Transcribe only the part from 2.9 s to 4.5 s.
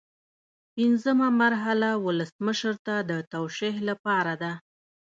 د توشیح لپاره